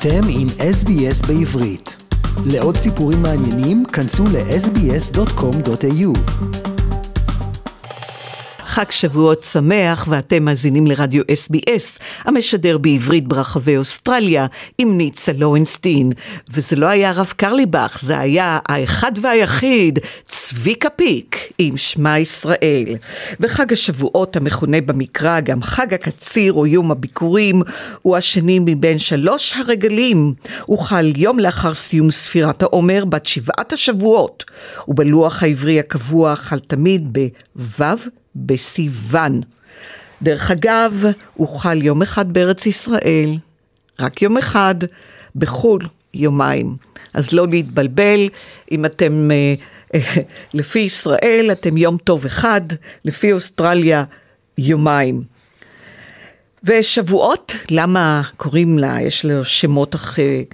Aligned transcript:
אתם 0.00 0.20
עם 0.28 0.46
SBS 0.48 1.26
בעברית. 1.26 1.96
לעוד 2.46 2.76
סיפורים 2.76 3.22
מעניינים, 3.22 3.84
כנסו 3.84 4.24
ל-sbs.com.au. 4.24 6.18
חג 8.78 8.90
שבועות 8.90 9.42
שמח 9.42 10.06
ואתם 10.08 10.44
מאזינים 10.44 10.86
לרדיו 10.86 11.22
SBS 11.22 12.02
המשדר 12.24 12.78
בעברית 12.78 13.28
ברחבי 13.28 13.76
אוסטרליה 13.76 14.46
עם 14.78 14.96
ניצה 14.96 15.32
לורנסטין 15.32 16.10
וזה 16.50 16.76
לא 16.76 16.86
היה 16.86 17.10
הרב 17.10 17.32
קרליבך 17.36 17.98
זה 18.02 18.18
היה 18.18 18.58
האחד 18.68 19.12
והיחיד 19.20 19.98
צביקה 20.24 20.90
פיק 20.90 21.52
עם 21.58 21.76
שמע 21.76 22.18
ישראל. 22.18 22.96
וחג 23.40 23.72
השבועות 23.72 24.36
המכונה 24.36 24.80
במקרא 24.80 25.40
גם 25.40 25.62
חג 25.62 25.94
הקציר 25.94 26.52
או 26.52 26.66
יום 26.66 26.90
הביקורים 26.90 27.62
הוא 28.02 28.16
השני 28.16 28.58
מבין 28.58 28.98
שלוש 28.98 29.54
הרגלים. 29.56 30.34
הוא 30.66 30.78
חל 30.78 31.12
יום 31.16 31.38
לאחר 31.38 31.74
סיום 31.74 32.10
ספירת 32.10 32.62
העומר 32.62 33.04
בת 33.04 33.26
שבעת 33.26 33.72
השבועות. 33.72 34.44
ובלוח 34.88 35.42
העברי 35.42 35.80
הקבוע 35.80 36.36
חל 36.36 36.58
תמיד 36.58 37.18
בו' 37.56 38.10
בסיוון. 38.46 39.40
דרך 40.22 40.50
אגב, 40.50 41.04
הוא 41.34 41.48
חל 41.58 41.82
יום 41.82 42.02
אחד 42.02 42.32
בארץ 42.32 42.66
ישראל, 42.66 43.36
רק 44.00 44.22
יום 44.22 44.38
אחד, 44.38 44.74
בחו"ל 45.36 45.80
יומיים. 46.14 46.76
אז 47.14 47.32
לא 47.32 47.46
להתבלבל, 47.48 48.28
אם 48.70 48.84
אתם 48.84 49.30
אה, 49.30 50.00
לפי 50.54 50.78
ישראל, 50.78 51.48
אתם 51.52 51.76
יום 51.76 51.96
טוב 51.96 52.24
אחד, 52.24 52.60
לפי 53.04 53.32
אוסטרליה, 53.32 54.04
יומיים. 54.58 55.22
ושבועות, 56.64 57.52
למה 57.70 58.22
קוראים 58.36 58.78
לה, 58.78 59.02
יש 59.02 59.24
לו 59.24 59.44
שמות 59.44 59.94
אחרי, 59.94 60.44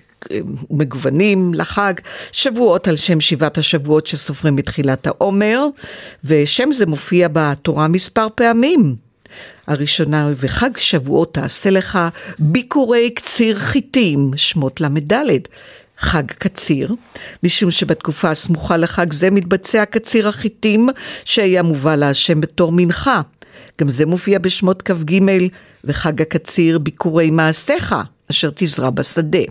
מגוונים 0.71 1.55
לחג, 1.55 1.95
שבועות 2.33 2.89
על 2.89 2.97
שם 2.97 3.21
שבעת 3.21 3.59
השבועות 3.59 4.07
שסופרים 4.07 4.57
בתחילת 4.57 5.07
העומר, 5.07 5.67
ושם 6.25 6.73
זה 6.73 6.87
מופיע 6.87 7.29
בתורה 7.33 7.89
מספר 7.89 8.27
פעמים. 8.35 8.97
הראשונה, 9.67 10.31
וחג 10.37 10.71
שבועות 10.77 11.35
תעשה 11.35 11.71
לך 11.71 11.99
ביקורי 12.39 13.11
קציר 13.11 13.59
חיטים, 13.59 14.31
שמות 14.37 14.81
ל"ד. 14.81 15.39
חג 15.99 16.27
קציר, 16.27 16.95
משום 17.43 17.71
שבתקופה 17.71 18.31
הסמוכה 18.31 18.77
לחג 18.77 19.13
זה 19.13 19.31
מתבצע 19.31 19.85
קציר 19.85 20.29
החיטים 20.29 20.89
שהיה 21.25 21.63
מובא 21.63 21.97
להשם 21.97 22.41
בתור 22.41 22.73
מנחה. 22.73 23.21
גם 23.81 23.91
זה 23.91 24.07
מופיע 24.07 24.39
בשמות 24.39 24.83
כ"ג, 24.83 25.21
וחג 25.85 26.23
הקציר 26.23 26.79
ביקורי 26.79 27.31
מעשיך, 27.31 27.95
אשר 28.31 28.51
תזרע 28.55 28.91
בשדה. 28.91 29.45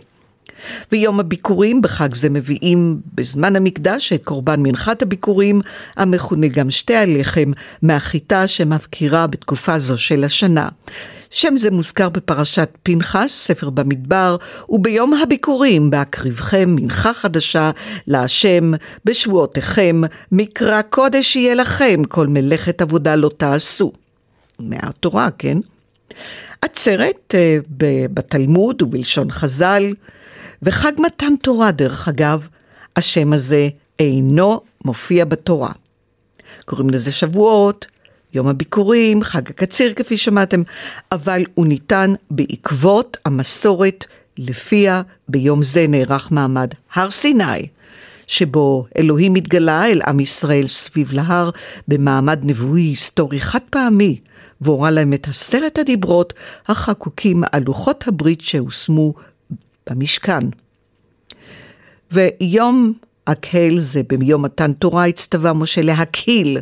ויום 0.91 1.19
הביקורים 1.19 1.81
בחג 1.81 2.15
זה 2.15 2.29
מביאים 2.29 2.99
בזמן 3.13 3.55
המקדש 3.55 4.13
את 4.13 4.23
קורבן 4.23 4.59
מנחת 4.59 5.01
הביקורים, 5.01 5.61
המכונה 5.97 6.47
גם 6.47 6.69
שתי 6.69 6.95
הלחם, 6.95 7.51
מהחיטה 7.81 8.47
שמבקירה 8.47 9.27
בתקופה 9.27 9.79
זו 9.79 9.97
של 9.97 10.23
השנה. 10.23 10.67
שם 11.29 11.57
זה 11.57 11.71
מוזכר 11.71 12.09
בפרשת 12.09 12.69
פנחס, 12.83 13.31
ספר 13.31 13.69
במדבר, 13.69 14.37
וביום 14.69 15.13
הביקורים 15.13 15.89
בהקריבכם 15.89 16.75
מנחה 16.75 17.13
חדשה 17.13 17.71
להשם, 18.07 18.71
בשבועותיכם, 19.05 20.01
מקרא 20.31 20.81
קודש 20.81 21.35
יהיה 21.35 21.55
לכם, 21.55 22.03
כל 22.09 22.27
מלאכת 22.27 22.81
עבודה 22.81 23.15
לא 23.15 23.29
תעשו. 23.37 23.91
מהתורה, 24.59 25.29
כן? 25.37 25.57
עצרת 26.61 27.35
אה, 27.35 27.57
בתלמוד 28.13 28.81
ובלשון 28.81 29.31
חז"ל, 29.31 29.93
וחג 30.63 30.91
מתן 30.99 31.35
תורה, 31.41 31.71
דרך 31.71 32.07
אגב, 32.07 32.47
השם 32.95 33.33
הזה 33.33 33.69
אינו 33.99 34.61
מופיע 34.85 35.25
בתורה. 35.25 35.71
קוראים 36.65 36.89
לזה 36.89 37.11
שבועות, 37.11 37.87
יום 38.33 38.47
הביקורים, 38.47 39.23
חג 39.23 39.49
הקציר 39.49 39.93
כפי 39.93 40.17
שמעתם, 40.17 40.61
אבל 41.11 41.43
הוא 41.53 41.67
ניתן 41.67 42.13
בעקבות 42.31 43.17
המסורת 43.25 44.05
לפיה 44.37 45.01
ביום 45.27 45.63
זה 45.63 45.85
נערך 45.87 46.31
מעמד 46.31 46.73
הר 46.93 47.11
סיני, 47.11 47.67
שבו 48.27 48.85
אלוהים 48.97 49.35
התגלה 49.35 49.85
אל 49.85 50.01
עם 50.07 50.19
ישראל 50.19 50.67
סביב 50.67 51.13
להר 51.13 51.49
במעמד 51.87 52.39
נבואי 52.43 52.81
היסטורי 52.81 53.39
חד 53.39 53.59
פעמי, 53.69 54.19
והורה 54.61 54.91
להם 54.91 55.13
את 55.13 55.27
עשרת 55.27 55.77
הדיברות 55.77 56.33
החקוקים 56.67 57.43
על 57.51 57.63
לוחות 57.65 58.07
הברית 58.07 58.41
שהושמו 58.41 59.13
במשכן. 59.89 60.43
ויום 62.11 62.93
הקהל 63.27 63.79
זה 63.79 64.01
ביום 64.03 64.45
מתן 64.45 64.73
תורה 64.73 65.05
הצטווה 65.05 65.53
משה 65.53 65.81
להקהיל 65.81 66.57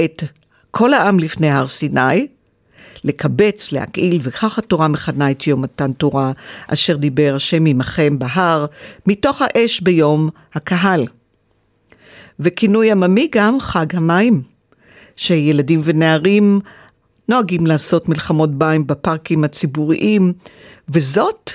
את 0.00 0.22
כל 0.70 0.94
העם 0.94 1.18
לפני 1.18 1.50
הר 1.50 1.66
סיני, 1.66 2.26
לקבץ, 3.04 3.72
להקהיל, 3.72 4.20
וכך 4.22 4.58
התורה 4.58 4.88
מכנה 4.88 5.30
את 5.30 5.46
יום 5.46 5.62
מתן 5.62 5.92
תורה, 5.92 6.32
אשר 6.66 6.96
דיבר 6.96 7.32
השם 7.36 7.66
עמכם 7.66 8.18
בהר, 8.18 8.66
מתוך 9.06 9.42
האש 9.42 9.80
ביום 9.80 10.28
הקהל. 10.54 11.06
וכינוי 12.40 12.90
עממי 12.90 13.28
גם 13.32 13.60
חג 13.60 13.96
המים, 13.96 14.42
שילדים 15.16 15.80
ונערים 15.84 16.60
נוהגים 17.28 17.66
לעשות 17.66 18.08
מלחמות 18.08 18.58
בים 18.58 18.86
בפארקים 18.86 19.44
הציבוריים, 19.44 20.32
וזאת 20.88 21.50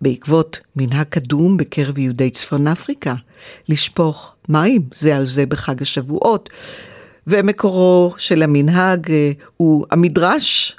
בעקבות 0.00 0.60
מנהג 0.76 1.06
קדום 1.06 1.56
בקרב 1.56 1.98
יהודי 1.98 2.30
צפון 2.30 2.68
אפריקה, 2.68 3.14
לשפוך 3.68 4.34
מים 4.48 4.82
זה 4.94 5.16
על 5.16 5.26
זה 5.26 5.46
בחג 5.46 5.82
השבועות. 5.82 6.48
ומקורו 7.26 8.14
של 8.18 8.42
המנהג 8.42 9.10
אה, 9.10 9.32
הוא 9.56 9.86
המדרש, 9.90 10.76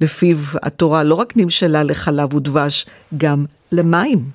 לפיו 0.00 0.36
התורה 0.62 1.02
לא 1.02 1.14
רק 1.14 1.36
נמשלה 1.36 1.82
לחלב 1.82 2.34
ודבש, 2.34 2.86
גם 3.16 3.44
למים. 3.72 4.30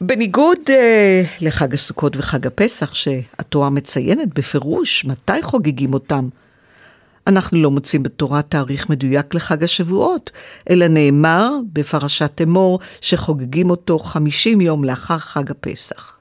בניגוד 0.00 0.58
אה, 0.70 1.22
לחג 1.40 1.74
הסוכות 1.74 2.16
וחג 2.16 2.46
הפסח, 2.46 2.94
שהתורה 2.94 3.70
מציינת 3.70 4.34
בפירוש 4.34 5.04
מתי 5.04 5.42
חוגגים 5.42 5.94
אותם, 5.94 6.28
אנחנו 7.26 7.62
לא 7.62 7.70
מוצאים 7.70 8.02
בתורה 8.02 8.42
תאריך 8.42 8.90
מדויק 8.90 9.34
לחג 9.34 9.64
השבועות, 9.64 10.30
אלא 10.70 10.88
נאמר 10.88 11.50
בפרשת 11.72 12.40
אמור 12.42 12.78
שחוגגים 13.00 13.70
אותו 13.70 13.98
50 13.98 14.60
יום 14.60 14.84
לאחר 14.84 15.18
חג 15.18 15.50
הפסח. 15.50 16.16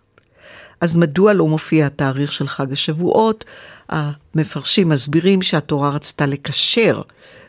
אז 0.82 0.96
מדוע 0.96 1.34
לא 1.34 1.48
מופיע 1.48 1.86
התאריך 1.86 2.32
של 2.32 2.48
חג 2.48 2.72
השבועות? 2.72 3.46
המפרשים 3.90 4.90
מסבירים 4.90 5.42
שהתורה 5.42 5.90
רצתה 5.90 6.26
לקשר 6.26 7.02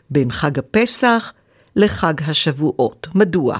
בין 0.09 0.31
חג 0.31 0.59
הפסח 0.59 1.33
לחג 1.75 2.13
השבועות. 2.21 3.07
מדוע? 3.15 3.57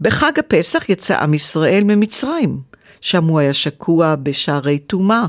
בחג 0.00 0.38
הפסח 0.38 0.88
יצא 0.88 1.22
עם 1.22 1.34
ישראל 1.34 1.84
ממצרים, 1.84 2.60
שם 3.02 3.24
הוא 3.24 3.38
היה 3.38 3.54
שקוע 3.54 4.14
בשערי 4.16 4.78
טומאה. 4.78 5.26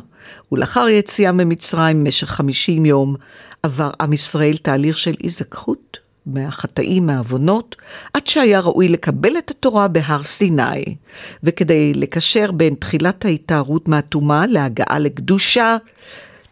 ולאחר 0.51 0.89
יציאה 0.89 1.31
ממצרים 1.31 2.03
במשך 2.03 2.29
חמישים 2.29 2.85
יום, 2.85 3.15
עבר 3.63 3.89
עם 4.01 4.13
ישראל 4.13 4.57
תהליך 4.57 4.97
של 4.97 5.13
היזכחות 5.19 5.97
מהחטאים, 6.25 7.05
מהעוונות, 7.05 7.75
עד 8.13 8.27
שהיה 8.27 8.59
ראוי 8.59 8.87
לקבל 8.87 9.37
את 9.37 9.51
התורה 9.51 9.87
בהר 9.87 10.23
סיני. 10.23 10.95
וכדי 11.43 11.93
לקשר 11.93 12.51
בין 12.51 12.75
תחילת 12.75 13.25
ההתארות 13.25 13.87
מהטומאה 13.87 14.47
להגעה 14.47 14.99
לקדושה, 14.99 15.77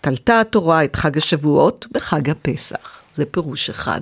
תלתה 0.01 0.39
התורה 0.39 0.83
את 0.83 0.95
חג 0.95 1.17
השבועות 1.17 1.87
בחג 1.91 2.29
הפסח. 2.29 2.99
זה 3.13 3.25
פירוש 3.25 3.69
אחד. 3.69 4.01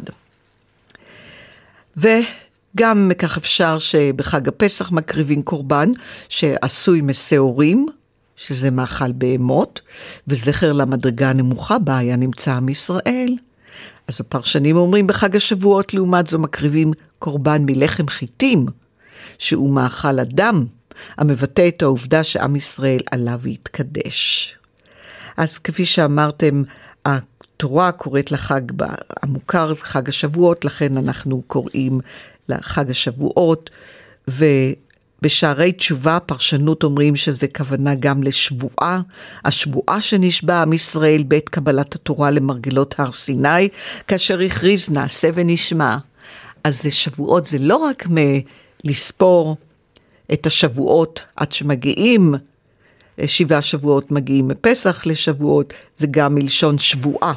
וגם 2.76 3.12
כך 3.18 3.38
אפשר 3.38 3.80
שבחג 3.80 4.48
הפסח 4.48 4.92
מקריבים 4.92 5.42
קורבן 5.42 5.92
שעשוי 6.30 7.02
משעורים, 7.02 7.88
שזה 8.36 8.72
מאכל 8.72 9.12
בהמות, 9.12 9.82
וזכר 10.28 10.74
למדרגה 10.74 11.30
הנמוכה 11.30 11.80
בה 11.80 11.98
היה 11.98 12.16
נמצא 12.16 12.54
עם 12.54 12.70
ישראל. 12.70 13.36
אז 14.08 14.22
הפרשנים 14.22 14.76
אומרים 14.76 15.08
בחג 15.08 15.36
השבועות 15.36 15.94
לעומת 15.94 16.28
זו 16.28 16.40
מקריבים 16.40 16.92
קורבן 17.20 17.66
מלחם 17.66 18.08
חיטים, 18.08 18.66
שהוא 19.38 19.72
מאכל 19.72 20.20
אדם, 20.20 20.66
המבטא 21.18 21.68
את 21.68 21.82
העובדה 21.82 22.24
שעם 22.24 22.56
ישראל 22.56 23.00
עלה 23.12 23.36
והתקדש. 23.40 24.56
אז 25.38 25.58
כפי 25.58 25.86
שאמרתם, 25.86 26.64
התורה 27.06 27.92
קוראת 27.92 28.32
לחג 28.32 28.62
המוכר, 29.24 29.74
חג 29.76 30.10
השבועות, 30.10 30.66
לכן 30.66 30.98
אנחנו 30.98 31.42
קוראים 31.48 32.00
לחג 32.50 32.90
השבועות, 32.90 33.70
ו... 34.30 34.46
בשערי 35.22 35.72
תשובה 35.72 36.20
פרשנות 36.20 36.84
אומרים 36.84 37.16
שזה 37.16 37.48
כוונה 37.48 37.96
גם 37.96 38.24
לשבועה, 38.24 39.02
השבועה 39.46 40.02
שנשבע 40.02 40.62
עם 40.62 40.74
ישראל 40.74 41.24
בעת 41.24 41.50
קבלת 41.50 41.96
התורה 41.96 42.32
למרגלות 42.32 42.96
הר 43.00 43.12
סיני, 43.12 43.70
כאשר 44.08 44.40
הכריז 44.40 44.90
נעשה 44.90 45.30
ונשמע. 45.34 45.98
אז 46.64 46.84
זה 46.84 46.92
שבועות, 46.92 47.46
זה 47.46 47.58
לא 47.60 47.76
רק 47.76 48.08
לספור 48.84 49.58
את 50.34 50.48
השבועות 50.48 51.22
עד 51.36 51.52
שמגיעים, 51.52 52.36
שבעה 53.26 53.62
שבועות 53.62 54.12
מגיעים 54.12 54.48
מפסח 54.48 55.06
לשבועות, 55.06 55.74
זה 55.98 56.08
גם 56.12 56.36
מלשון 56.36 56.78
שבועה. 56.78 57.34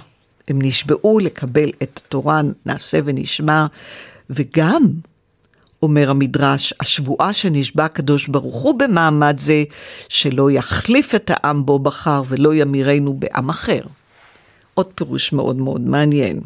הם 0.48 0.58
נשבעו 0.62 1.18
לקבל 1.18 1.70
את 1.82 2.00
התורה, 2.04 2.40
נעשה 2.66 2.98
ונשמע, 3.04 3.66
וגם, 4.34 4.82
אומר 5.82 6.10
המדרש, 6.10 6.74
השבועה 6.80 7.32
שנשבע 7.32 7.84
הקדוש 7.84 8.28
ברוך 8.28 8.62
הוא 8.62 8.78
במעמד 8.78 9.38
זה, 9.38 9.64
שלא 10.08 10.50
יחליף 10.50 11.14
את 11.14 11.30
העם 11.34 11.66
בו 11.66 11.78
בחר 11.78 12.22
ולא 12.28 12.54
ימירנו 12.54 13.14
בעם 13.14 13.48
אחר. 13.48 13.80
עוד 14.74 14.86
פירוש 14.94 15.32
מאוד 15.32 15.56
מאוד 15.56 15.80
מעניין. 15.80 16.40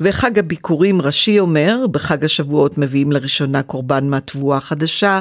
וחג 0.00 0.38
הביקורים 0.38 1.00
ראשי 1.00 1.38
אומר, 1.38 1.86
בחג 1.90 2.24
השבועות 2.24 2.78
מביאים 2.78 3.12
לראשונה 3.12 3.62
קורבן 3.62 4.08
מהתבואה 4.08 4.56
החדשה, 4.56 5.20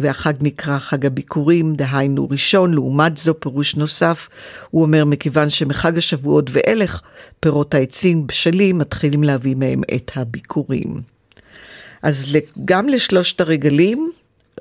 והחג 0.00 0.32
נקרא 0.40 0.78
חג 0.78 1.06
הביקורים, 1.06 1.74
דהיינו 1.74 2.28
ראשון, 2.30 2.74
לעומת 2.74 3.18
זו 3.18 3.40
פירוש 3.40 3.76
נוסף, 3.76 4.28
הוא 4.70 4.82
אומר 4.82 5.04
מכיוון 5.04 5.50
שמחג 5.50 5.98
השבועות 5.98 6.50
ואילך 6.52 7.00
פירות 7.40 7.74
העצים 7.74 8.26
בשלים, 8.26 8.78
מתחילים 8.78 9.22
להביא 9.22 9.54
מהם 9.56 9.82
את 9.94 10.10
הביקורים. 10.16 11.00
אז 12.02 12.36
גם 12.64 12.88
לשלושת 12.88 13.40
הרגלים 13.40 14.10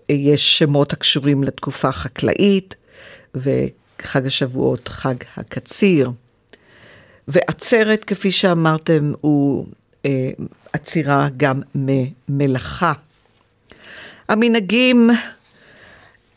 יש 0.10 0.60
שמות 0.60 0.94
הקשורים 0.94 1.44
לתקופה 1.44 1.90
החקלאית, 1.90 2.76
וחג 3.36 4.26
השבועות 4.26 4.88
חג 4.88 5.16
הקציר. 5.38 6.12
ועצרת, 7.28 8.04
כפי 8.04 8.32
שאמרתם, 8.32 9.14
הוא 9.22 9.66
אה, 10.06 10.32
עצירה 10.74 11.28
גם 11.38 11.62
ממלאכה. 11.76 12.94
המנהגים, 14.30 15.10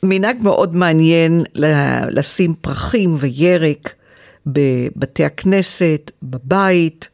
מנהג 0.03 0.37
מאוד 0.43 0.75
מעניין 0.75 1.44
לשים 2.11 2.55
פרחים 2.55 3.17
וירק 3.19 3.94
בבתי 4.47 5.25
הכנסת, 5.25 6.11
בבית, 6.23 7.09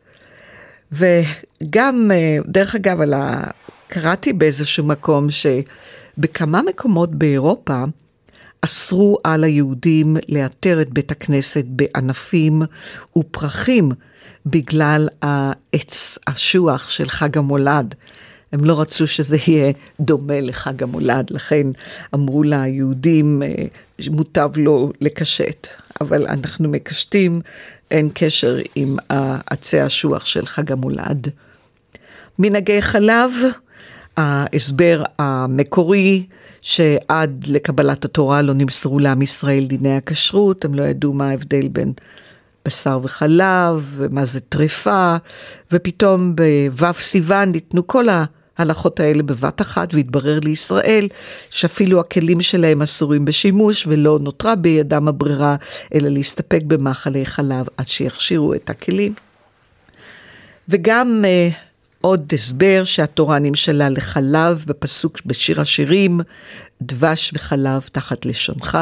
וגם, 0.92 2.10
אה, 2.14 2.38
דרך 2.46 2.74
אגב. 2.74 2.98
קראתי 3.88 4.32
באיזשהו 4.32 4.86
מקום 4.86 5.26
שבכמה 5.30 6.62
מקומות 6.62 7.14
באירופה, 7.14 7.84
אסרו 8.64 9.18
על 9.24 9.44
היהודים 9.44 10.16
לאתר 10.28 10.82
את 10.82 10.90
בית 10.90 11.10
הכנסת 11.10 11.64
בענפים 11.66 12.62
ופרחים 13.16 13.92
בגלל 14.46 15.08
העץ 15.22 16.18
השוח 16.26 16.88
של 16.88 17.08
חג 17.08 17.38
המולד. 17.38 17.94
הם 18.52 18.64
לא 18.64 18.80
רצו 18.80 19.06
שזה 19.06 19.36
יהיה 19.46 19.72
דומה 20.00 20.40
לחג 20.40 20.82
המולד, 20.82 21.30
לכן 21.30 21.66
אמרו 22.14 22.42
ליהודים, 22.42 23.42
אה, 23.42 23.48
מוטב 24.10 24.50
לא 24.56 24.88
לקשט. 25.00 25.66
אבל 26.00 26.26
אנחנו 26.26 26.68
מקשטים, 26.68 27.40
אין 27.90 28.08
קשר 28.14 28.56
עם 28.74 28.96
עצי 29.46 29.80
השוח 29.80 30.26
של 30.26 30.46
חג 30.46 30.72
המולד. 30.72 31.28
מנהגי 32.38 32.82
חלב, 32.82 33.30
ההסבר 34.16 35.02
המקורי, 35.18 36.26
שעד 36.62 37.44
לקבלת 37.46 38.04
התורה 38.04 38.42
לא 38.42 38.54
נמסרו 38.54 38.98
לעם 38.98 39.22
ישראל 39.22 39.66
דיני 39.66 39.96
הכשרות, 39.96 40.64
הם 40.64 40.74
לא 40.74 40.82
ידעו 40.82 41.12
מה 41.12 41.28
ההבדל 41.28 41.68
בין 41.68 41.92
בשר 42.64 43.00
וחלב, 43.02 43.94
ומה 43.96 44.24
זה 44.24 44.40
טריפה, 44.40 45.16
ופתאום 45.72 46.36
בו' 46.78 46.92
סיוון 46.98 47.52
ניתנו 47.52 47.86
כל 47.86 48.06
ההלכות 48.58 49.00
האלה 49.00 49.22
בבת 49.22 49.60
אחת, 49.60 49.94
והתברר 49.94 50.38
לישראל 50.44 51.08
שאפילו 51.50 52.00
הכלים 52.00 52.42
שלהם 52.42 52.82
אסורים 52.82 53.24
בשימוש, 53.24 53.86
ולא 53.86 54.18
נותרה 54.20 54.54
בידם 54.54 55.08
הברירה, 55.08 55.56
אלא 55.94 56.08
להסתפק 56.08 56.62
במאכלי 56.66 57.26
חלב 57.26 57.66
עד 57.76 57.88
שיכשירו 57.88 58.54
את 58.54 58.70
הכלים. 58.70 59.14
וגם 60.68 61.24
uh, 61.24 61.71
עוד 62.02 62.32
הסבר 62.34 62.84
שהתורה 62.84 63.38
נמשלה 63.38 63.88
לחלב 63.88 64.64
בפסוק 64.66 65.20
בשיר 65.26 65.60
השירים, 65.60 66.20
דבש 66.82 67.30
וחלב 67.34 67.82
תחת 67.92 68.26
לשונך, 68.26 68.78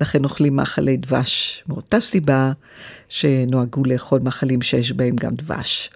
לכן 0.00 0.24
אוכלים 0.24 0.56
מאכלי 0.56 0.96
דבש 0.96 1.64
מאותה 1.68 2.00
סיבה 2.00 2.52
שנוהגו 3.08 3.82
לאכול 3.84 4.20
מאכלים 4.22 4.62
שיש 4.62 4.92
בהם 4.92 5.16
גם 5.16 5.34
דבש. 5.34 5.90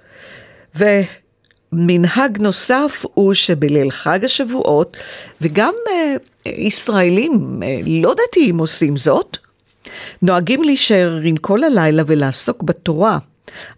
ומנהג 0.75 2.39
נוסף 2.41 3.05
הוא 3.15 3.35
שבליל 3.35 3.91
חג 3.91 4.25
השבועות, 4.25 4.97
וגם 5.41 5.75
אה, 5.91 6.15
ישראלים 6.47 7.63
אה, 7.63 7.81
לא 7.87 8.15
דתיים 8.29 8.59
עושים 8.59 8.97
זאת, 8.97 9.37
נוהגים 10.23 10.63
להישאר 10.63 11.21
עם 11.25 11.37
כל 11.37 11.65
הלילה 11.65 12.03
ולעסוק 12.06 12.63
בתורה. 12.63 13.19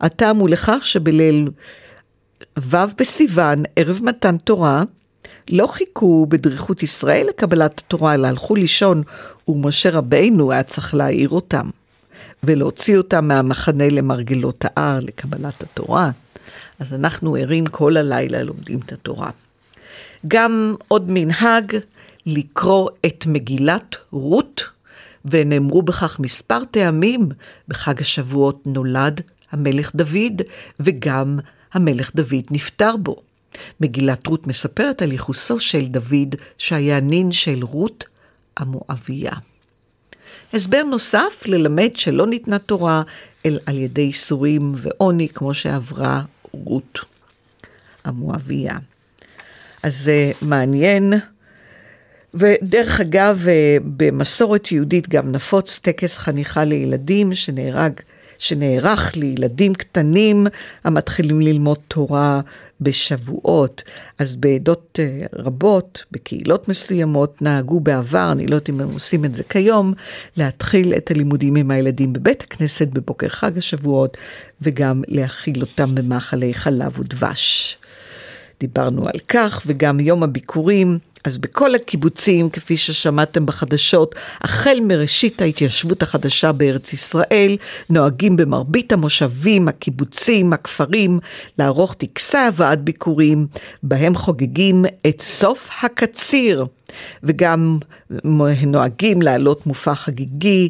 הטעם 0.00 0.37
הוא 0.37 0.49
לכך 0.49 0.78
שבליל 0.82 1.49
ו' 2.58 2.76
בסיוון, 2.99 3.62
ערב 3.76 4.00
מתן 4.02 4.37
תורה, 4.37 4.82
לא 5.49 5.66
חיכו 5.66 6.26
בדריכות 6.28 6.82
ישראל 6.82 7.26
לקבלת 7.28 7.78
התורה, 7.78 8.14
אלא 8.14 8.26
הלכו 8.26 8.54
לישון, 8.54 9.02
ומשה 9.49 9.90
רבינו 9.90 10.52
היה 10.52 10.62
צריך 10.62 10.94
להעיר 10.94 11.28
אותם, 11.28 11.70
ולהוציא 12.43 12.96
אותם 12.99 13.28
מהמחנה 13.28 13.88
למרגלות 13.88 14.64
ההר 14.64 15.00
לקבלת 15.00 15.62
התורה. 15.62 16.10
אז 16.78 16.94
אנחנו 16.94 17.37
ערים 17.37 17.66
כל 17.66 17.96
הלילה, 17.96 18.43
לומדים 18.43 18.81
את 18.87 18.93
התורה. 18.93 19.31
גם 20.28 20.75
עוד 20.88 21.10
מנהג, 21.10 21.76
לקרוא 22.26 22.90
את 23.06 23.26
מגילת 23.26 23.96
רות, 24.10 24.62
ונאמרו 25.25 25.82
בכך 25.82 26.20
מספר 26.20 26.64
טעמים. 26.70 27.28
בחג 27.69 28.00
השבועות 28.00 28.66
נולד 28.66 29.20
המלך 29.52 29.90
דוד, 29.94 30.43
וגם 30.81 31.38
המלך 31.72 32.10
דוד 32.14 32.44
נפטר 32.50 32.96
בו. 32.96 33.16
מגילת 33.80 34.26
רות 34.26 34.46
מספרת 34.46 35.02
על 35.02 35.12
ייחוסו 35.12 35.60
של 35.60 35.86
דוד, 35.86 36.34
שהיה 36.58 37.00
נין 37.00 37.32
של 37.32 37.62
רות 37.62 38.04
המואביה. 38.56 39.32
הסבר 40.52 40.82
נוסף 40.82 41.42
ללמד 41.46 41.90
שלא 41.96 42.26
ניתנה 42.26 42.58
תורה, 42.58 43.02
אלא 43.46 43.60
על 43.66 43.78
ידי 43.78 44.00
ייסורים 44.00 44.72
ועוני, 44.76 45.28
כמו 45.28 45.54
שעברה 45.54 46.22
רות 46.52 46.98
המואביה. 48.04 48.76
אז 49.82 49.97
זה 49.99 50.32
מעניין. 50.42 51.12
ודרך 52.35 53.00
אגב, 53.00 53.47
במסורת 53.85 54.73
יהודית 54.73 55.08
גם 55.08 55.32
נפוץ 55.32 55.78
טקס 55.78 56.18
חניכה 56.18 56.64
לילדים 56.64 57.35
שנהרג 57.35 57.92
שנערך 58.42 59.16
לילדים 59.16 59.75
קטנים 59.75 60.46
המתחילים 60.84 61.40
ללמוד 61.40 61.78
תורה 61.88 62.40
בשבועות. 62.80 63.82
אז 64.18 64.34
בעדות 64.34 65.00
אה, 65.02 65.26
רבות, 65.32 66.04
בקהילות 66.11 66.68
מסוימות, 66.68 67.42
נהגו 67.42 67.80
בעבר, 67.80 68.28
אני 68.32 68.46
לא 68.46 68.54
יודעת 68.54 68.68
אם 68.68 68.80
הם 68.80 68.88
עושים 68.92 69.25
את 69.25 69.34
זה 69.34 69.42
כיום, 69.42 69.92
להתחיל 70.37 70.94
את 70.94 71.11
הלימודים 71.11 71.56
עם 71.56 71.70
הילדים 71.70 72.12
בבית 72.12 72.42
הכנסת 72.42 72.88
בבוקר 72.88 73.28
חג 73.28 73.58
השבועות, 73.58 74.16
וגם 74.62 75.02
להכיל 75.08 75.61
אותם 75.61 75.94
במאכלי 75.94 76.54
חלב 76.54 77.00
ודבש. 77.00 77.76
דיברנו 78.61 79.06
על 79.06 79.18
כך, 79.28 79.62
וגם 79.66 80.00
יום 80.00 80.22
הביקורים. 80.22 80.99
אז 81.25 81.38
בכל 81.38 81.75
הקיבוצים, 81.75 82.50
כפי 82.50 82.76
ששמעתם 82.76 83.47
בחדשות, 83.47 84.14
החל 84.41 84.79
מראשית 84.83 85.43
ההתיישבות 85.43 86.02
החדשה 86.02 86.52
בארץ 86.52 86.93
ישראל, 86.93 87.57
נוהגים 87.91 88.37
במרבית 88.37 88.93
המושבים, 88.93 89.69
הקיבוצים, 89.69 90.52
הכפרים, 90.52 91.21
לערוך 91.59 91.95
טקסי 91.95 92.38
הבאת 92.38 92.81
ביקורים, 92.81 93.47
בהם 93.83 94.14
חוגגים 94.14 94.85
את 95.07 95.21
סוף 95.21 95.71
הקציר. 95.83 96.64
וגם 97.23 97.79
נוהגים 98.67 99.23
להעלות 99.23 99.67
מופע 99.67 99.95
חגיגי 99.95 100.69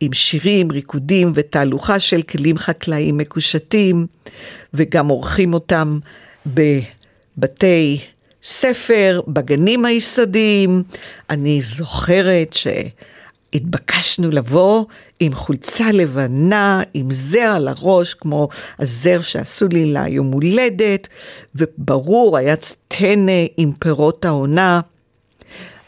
עם 0.00 0.12
שירים, 0.12 0.72
ריקודים 0.72 1.32
ותהלוכה 1.34 1.98
של 1.98 2.22
כלים 2.22 2.58
חקלאיים 2.58 3.16
מקושטים, 3.16 4.06
וגם 4.74 5.08
עורכים 5.08 5.54
אותם 5.54 5.98
בבתי 6.46 8.00
ספר 8.44 9.20
בגנים 9.28 9.84
היסודיים. 9.84 10.82
אני 11.30 11.62
זוכרת 11.62 12.56
שהתבקשנו 13.52 14.30
לבוא 14.30 14.84
עם 15.20 15.34
חולצה 15.34 15.92
לבנה, 15.92 16.82
עם 16.94 17.12
זר 17.12 17.52
על 17.56 17.68
הראש, 17.68 18.14
כמו 18.14 18.48
הזר 18.78 19.20
שעשו 19.20 19.68
לי 19.68 19.84
ליום 19.86 20.32
הולדת, 20.32 21.08
וברור, 21.54 22.36
היה 22.36 22.56
צטנה 22.56 23.32
עם 23.56 23.72
פירות 23.72 24.24
העונה. 24.24 24.80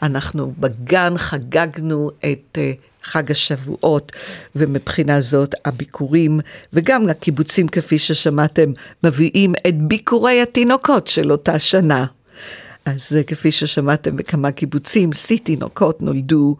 אנחנו 0.01 0.53
בגן 0.59 1.13
חגגנו 1.17 2.11
את 2.19 2.57
אה, 2.57 2.71
חג 3.03 3.31
השבועות, 3.31 4.11
ומבחינה 4.55 5.21
זאת 5.21 5.55
הביקורים, 5.65 6.39
וגם 6.73 7.09
הקיבוצים, 7.09 7.67
כפי 7.67 7.99
ששמעתם, 7.99 8.71
מביאים 9.03 9.53
את 9.67 9.81
ביקורי 9.81 10.41
התינוקות 10.41 11.07
של 11.07 11.31
אותה 11.31 11.59
שנה. 11.59 12.05
אז 12.87 13.17
כפי 13.27 13.51
ששמעתם 13.51 14.17
בכמה 14.17 14.51
קיבוצים, 14.51 15.13
שיא 15.13 15.37
תינוקות 15.43 16.01
נולדו 16.01 16.55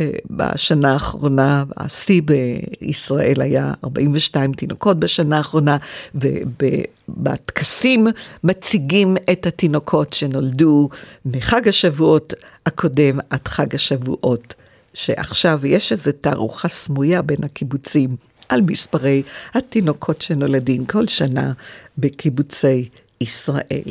אה, 0.00 0.10
בשנה 0.30 0.92
האחרונה, 0.92 1.64
השיא 1.76 2.22
בישראל 2.22 3.40
היה 3.40 3.72
42 3.84 4.52
תינוקות 4.52 5.00
בשנה 5.00 5.36
האחרונה, 5.36 5.76
ובטקסים 6.14 8.06
מציגים 8.44 9.16
את 9.32 9.46
התינוקות 9.46 10.12
שנולדו 10.12 10.88
מחג 11.24 11.68
השבועות 11.68 12.34
הקודם 12.66 13.18
עד 13.30 13.48
חג 13.48 13.74
השבועות, 13.74 14.54
שעכשיו 14.94 15.66
יש 15.66 15.92
איזו 15.92 16.10
תערוכה 16.20 16.68
סמויה 16.68 17.22
בין 17.22 17.44
הקיבוצים 17.44 18.10
על 18.48 18.60
מספרי 18.60 19.22
התינוקות 19.54 20.22
שנולדים 20.22 20.86
כל 20.86 21.06
שנה 21.06 21.52
בקיבוצי 21.98 22.88
ישראל. 23.20 23.90